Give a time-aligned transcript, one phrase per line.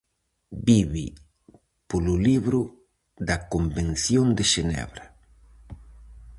[0.67, 1.05] Vive
[1.89, 2.59] polo libro
[3.27, 5.05] da Convención de Xenebra.